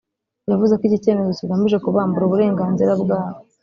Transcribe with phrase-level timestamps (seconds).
[0.51, 3.39] yavuze ko iki cyemezo kigamije kubambura uburenganzira bwabo